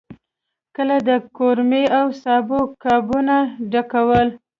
کله 0.75 0.95
د 1.09 1.09
قورمې 1.37 1.83
او 1.97 2.05
سابو 2.23 2.59
قابونه 2.83 3.35
ډکول. 3.71 4.27